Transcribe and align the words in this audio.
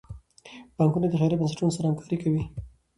بانکونه 0.77 1.07
د 1.09 1.13
خیریه 1.19 1.39
بنسټونو 1.39 1.75
سره 1.77 1.87
همکاري 1.89 2.17
کوي. 2.23 2.43